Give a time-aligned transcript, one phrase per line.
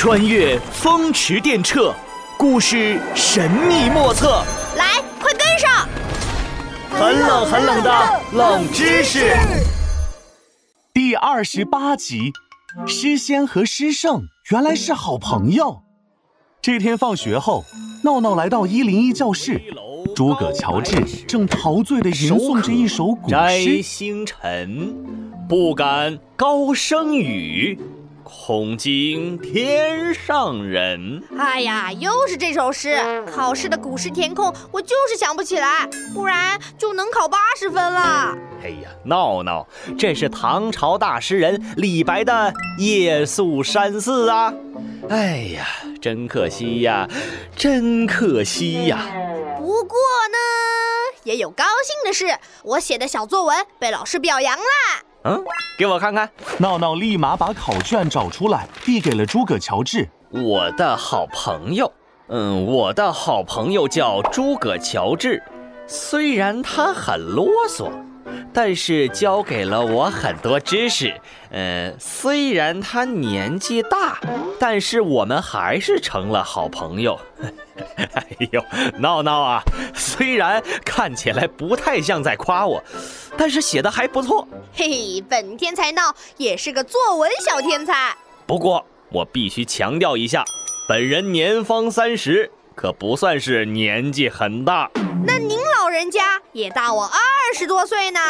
[0.00, 1.92] 穿越风驰电掣，
[2.38, 4.42] 故事神秘莫测。
[4.74, 5.86] 来，快跟上！
[6.88, 9.36] 很冷很冷的冷知识。
[10.94, 12.32] 第二十八集，
[12.86, 15.82] 诗仙和诗圣原来是好朋友。
[16.62, 17.66] 这天放学后，
[18.02, 19.60] 闹闹来到一零一教室，
[20.16, 24.96] 诸葛乔治正陶醉地吟诵着一首古诗：“摘星辰，
[25.46, 27.78] 不敢高声语。”
[28.30, 31.22] 恐惊天上人。
[31.36, 32.96] 哎呀，又是这首诗！
[33.32, 38.34] 考试的古诗填空，我就是想不起来，不然就能考八十分了。
[38.62, 39.66] 哎呀，闹闹，
[39.98, 42.32] 这是唐朝大诗人李白的
[42.78, 44.52] 《夜宿山寺》啊！
[45.08, 45.66] 哎呀，
[46.00, 47.08] 真可惜呀，
[47.56, 49.06] 真可惜呀！
[49.58, 49.96] 不过
[50.30, 50.38] 呢，
[51.24, 54.64] 也有高兴的事，我写的小作文被老师表扬了。
[55.22, 55.44] 嗯，
[55.80, 56.28] 给我看看。
[56.58, 60.06] 闹闹立马把考卷找出来，递给了诸葛乔治。
[60.28, 61.90] 我的好朋友，
[62.28, 65.42] 嗯，我的好朋友叫诸葛乔治，
[65.86, 67.90] 虽然他很啰嗦。
[68.52, 71.18] 但是教给了我很多知识，
[71.50, 74.20] 嗯，虽然他年纪大，
[74.58, 77.18] 但是我们还是成了好朋友。
[78.14, 78.64] 哎呦，
[78.98, 79.62] 闹闹啊，
[79.94, 82.82] 虽然看起来不太像在夸我，
[83.36, 84.46] 但是写的还不错。
[84.72, 88.14] 嘿嘿，本天才闹也是个作文小天才。
[88.46, 90.44] 不过我必须强调一下，
[90.88, 94.90] 本人年方三十，可不算是年纪很大。
[95.26, 98.20] 那您老人家也大我二十多岁呢。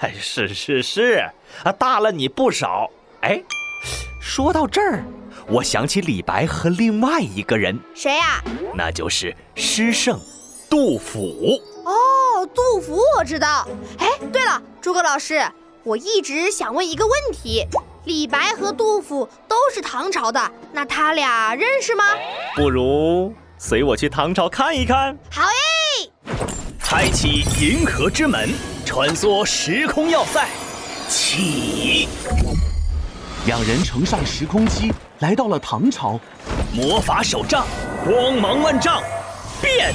[0.00, 1.24] 哎，是是是，
[1.64, 2.90] 啊，大了你不少。
[3.22, 3.42] 哎，
[4.20, 5.04] 说到这儿，
[5.50, 8.40] 我想起李白和另外一个人，谁呀？
[8.72, 10.16] 那就是诗圣
[10.68, 11.60] 杜甫。
[11.84, 13.66] 哦，杜甫我知道。
[13.98, 15.42] 哎，对了，诸葛老师，
[15.82, 17.66] 我一直想问一个问题：
[18.04, 20.40] 李白和杜甫都是唐朝的，
[20.72, 22.04] 那他俩认识吗？
[22.54, 25.18] 不如随我去唐朝看一看。
[25.32, 26.12] 好诶！
[26.78, 28.50] 开启银河之门，
[28.86, 30.46] 穿梭时空要塞，
[31.08, 32.08] 起！
[33.46, 36.20] 两人乘上时空机，来到了唐朝。
[36.72, 37.66] 魔法手杖，
[38.04, 39.02] 光芒万丈，
[39.60, 39.92] 变！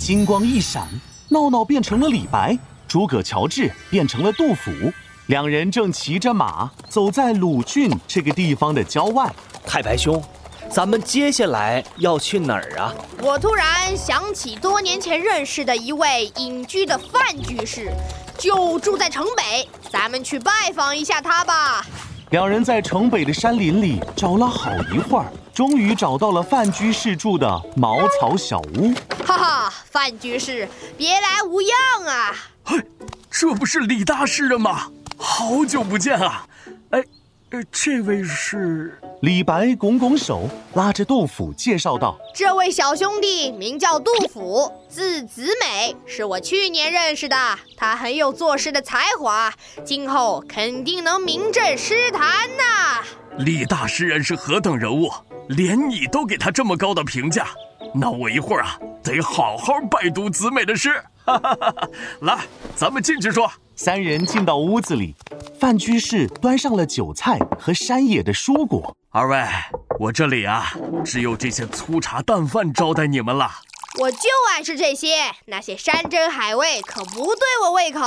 [0.00, 0.88] 金光一闪，
[1.28, 4.70] 闹闹变成了李白，诸葛乔治变成了杜甫。
[5.26, 9.30] 两人正骑着马走在鲁郡这个地方的郊外。
[9.66, 10.22] 太白兄。
[10.70, 12.92] 咱们接下来要去哪儿啊？
[13.22, 17.90] 我突然想起多年前认识的一位隐居的范居士，
[18.36, 21.86] 就住在城北，咱们去拜访一下他吧。
[22.30, 28.92] 两人在城北的山林里找了好一会儿，终于找到了范居士住的茅草小屋。
[29.24, 30.68] 哈哈，范居士，
[30.98, 32.36] 别来无恙啊！
[32.64, 32.84] 嘿，
[33.30, 34.88] 这不是李大师人吗？
[35.16, 36.46] 好久不见啊！
[37.50, 37.58] 哎。
[37.58, 47.36] 呃，这位是李白，拱拱手，拉着杜甫介绍道：“这位小兄弟名叫杜甫，字子美，是我去年认识的。
[47.76, 49.52] 他很有作诗的才华，
[49.84, 53.02] 今后肯定能名震诗坛呐。”
[53.38, 55.10] 李大诗人是何等人物？
[55.48, 57.48] 连你都给他这么高的评价，
[57.94, 61.02] 那我一会儿啊，得好好拜读子美的诗。
[62.20, 62.40] 来，
[62.76, 63.50] 咱们进去说。
[63.80, 65.14] 三人进到屋子里，
[65.58, 68.96] 范居士端上了酒菜和山野的蔬果。
[69.10, 69.44] 二位，
[69.98, 70.72] 我这里啊，
[71.04, 73.50] 只有这些粗茶淡饭招待你们了。
[74.00, 78.00] 我就爱吃这些，那些山珍海味可不对我胃口。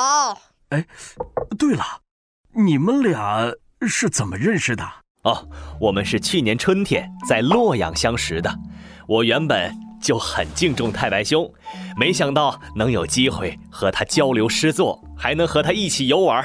[0.69, 0.85] 哎，
[1.59, 1.83] 对了，
[2.55, 3.51] 你们俩
[3.81, 4.87] 是怎么认识的？
[5.23, 8.57] 哦，我们是去年春天在洛阳相识的。
[9.07, 11.51] 我原本就很敬重太白兄，
[11.97, 15.03] 没想到能有机会和他交流诗作。
[15.17, 16.43] 还能和他一起游玩，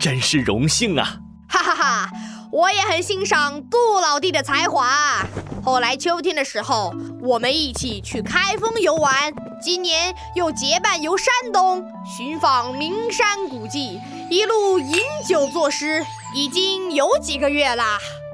[0.00, 1.18] 真是荣幸啊！
[1.46, 2.10] 哈哈哈，
[2.50, 5.22] 我也很欣赏杜老弟的才华。
[5.62, 9.12] 后来秋天的时候，我们一起去开封游玩，
[9.60, 14.00] 今年又结伴游山东，寻访名山古迹，
[14.30, 16.02] 一路饮酒作诗，
[16.34, 17.84] 已经有几个月了。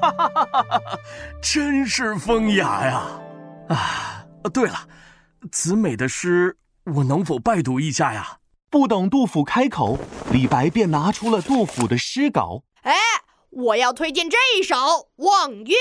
[0.01, 0.81] 哈哈哈哈哈！
[1.43, 3.03] 真是风雅呀！
[3.71, 4.25] 啊，
[4.55, 4.87] 对了，
[5.51, 6.57] 子美的诗，
[6.95, 8.39] 我能否拜读一下呀？
[8.69, 9.97] 不等杜甫开口，
[10.31, 12.63] 李白便拿出了杜甫的诗稿。
[12.83, 12.95] 哎，
[13.51, 14.75] 我要推荐这一首
[15.17, 15.77] 《望岳》：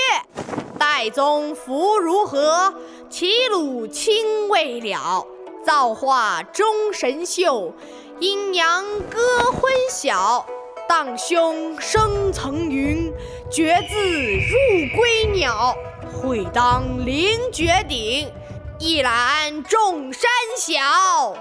[0.78, 2.72] 岱宗夫如何？
[3.10, 5.26] 齐鲁青未了。
[5.64, 7.74] 造化钟神秀，
[8.20, 10.46] 阴阳割昏晓。
[10.88, 13.12] 荡胸生层云，
[13.50, 15.76] 决眦入归鸟。
[16.12, 18.30] 会当凌绝顶，
[18.78, 21.36] 一览众山小。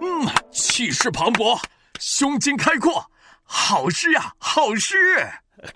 [0.00, 1.60] 嗯，气势磅礴，
[1.98, 3.10] 胸襟开阔，
[3.42, 4.94] 好诗呀，好诗！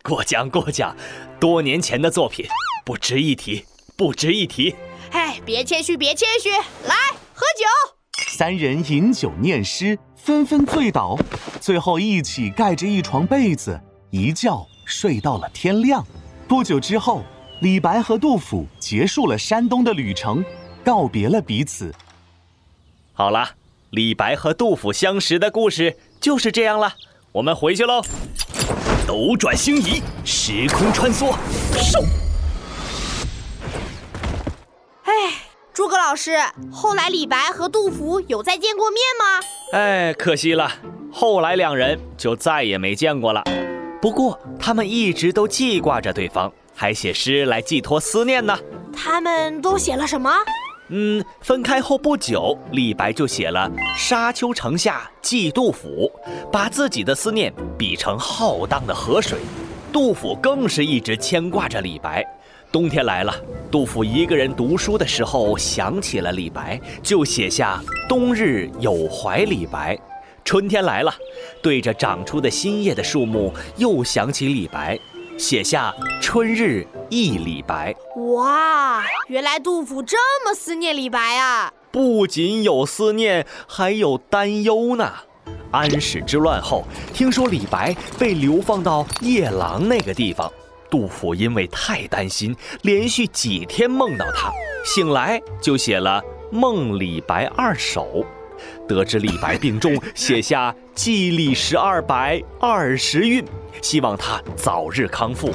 [0.02, 0.96] 过奖过奖，
[1.40, 2.46] 多年前的作品，
[2.84, 3.64] 不值一提，
[3.96, 4.74] 不值一提。
[5.10, 6.94] 哎，别谦虚，别谦虚，来
[7.34, 7.94] 喝酒。
[8.28, 11.18] 三人饮酒念诗，纷纷醉倒，
[11.60, 13.80] 最后一起盖着一床被子，
[14.10, 16.06] 一觉睡到了天亮。
[16.46, 17.24] 不久之后，
[17.60, 20.44] 李白和杜甫结束了山东的旅程，
[20.84, 21.92] 告别了彼此。
[23.12, 23.48] 好了，
[23.92, 26.94] 李白和杜甫相识的故事就是这样了。
[27.30, 28.02] 我们回去喽。
[29.06, 31.34] 斗转星移，时空穿梭，
[31.74, 32.02] 嗖！
[35.02, 35.12] 哎，
[35.74, 36.38] 诸葛老师，
[36.72, 39.46] 后来李白和杜甫有再见过面吗？
[39.78, 40.72] 哎，可惜了，
[41.12, 43.44] 后来两人就再也没见过了。
[44.00, 48.58] 不过他们一直都记挂着对方，还写诗来寄托思念呢。
[48.96, 50.30] 他们都写了什么？
[50.94, 53.66] 嗯，分开后不久，李白就写了
[53.98, 56.12] 《沙丘城下寄杜甫》，
[56.50, 59.38] 把自己的思念比成浩荡的河水。
[59.90, 62.22] 杜甫更是一直牵挂着李白。
[62.70, 63.34] 冬天来了，
[63.70, 69.98] 杜甫一个人读书的时候想起了李白，就写下“冬日有怀李白”。
[70.44, 71.14] 春天来了，
[71.62, 74.98] 对着长出的新叶的树木又想起李白。
[75.38, 77.94] 写下“春日忆李白”。
[78.34, 81.72] 哇，原来杜甫这么思念李白啊！
[81.90, 85.12] 不仅有思念，还有担忧呢。
[85.70, 90.50] 安史之乱后，听说李白被流放到夜郎那个地方，
[90.90, 94.52] 杜甫因为太担心，连续几天梦到他，
[94.84, 96.22] 醒来就写了
[96.54, 98.24] 《梦李白二首》。
[98.88, 103.44] 得知李白病重， 写下“寄李十二白二十韵”，
[103.80, 105.50] 希望他早日康复。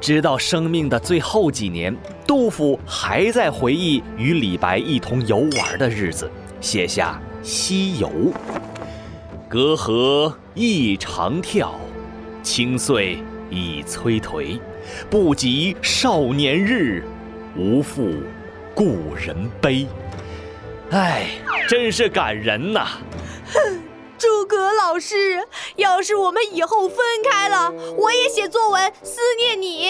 [0.00, 1.94] 直到生命的最后几年，
[2.26, 6.30] 杜甫还在回忆与李白一同游玩的日子，
[6.60, 8.08] 写下《西游》
[9.46, 11.78] ：“隔河一长跳，
[12.42, 13.18] 青岁
[13.50, 14.58] 已催颓。
[15.10, 17.04] 不及少年日，
[17.54, 18.14] 无复
[18.74, 19.86] 故人悲。”
[20.90, 21.28] 哎，
[21.68, 22.84] 真是感人呐！
[23.54, 23.80] 哼，
[24.18, 25.40] 诸葛老师，
[25.76, 26.98] 要是我们以后分
[27.30, 29.88] 开了，我也写作文思念你。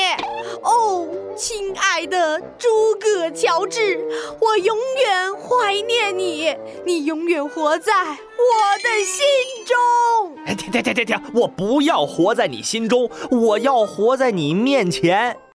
[0.63, 2.69] 哦，亲爱的诸
[3.01, 3.99] 葛乔治，
[4.43, 6.55] 我永远怀念你，
[6.85, 10.37] 你永远活在我的心中。
[10.45, 11.19] 哎，停停停停停！
[11.33, 15.35] 我不要活在你心中，我要活在你面前。